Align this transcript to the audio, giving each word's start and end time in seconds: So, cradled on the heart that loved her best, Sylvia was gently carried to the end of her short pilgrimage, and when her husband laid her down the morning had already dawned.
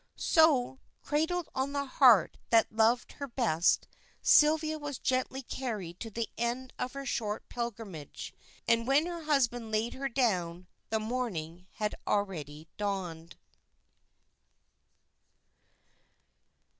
So, 0.15 0.79
cradled 1.03 1.47
on 1.53 1.73
the 1.73 1.85
heart 1.85 2.39
that 2.49 2.71
loved 2.71 3.11
her 3.11 3.27
best, 3.27 3.87
Sylvia 4.23 4.79
was 4.79 4.97
gently 4.97 5.43
carried 5.43 5.99
to 5.99 6.09
the 6.09 6.27
end 6.39 6.73
of 6.79 6.93
her 6.93 7.05
short 7.05 7.47
pilgrimage, 7.49 8.33
and 8.67 8.87
when 8.87 9.05
her 9.05 9.25
husband 9.25 9.69
laid 9.69 9.93
her 9.93 10.09
down 10.09 10.65
the 10.89 10.99
morning 10.99 11.67
had 11.73 11.93
already 12.07 12.67
dawned. 12.77 13.37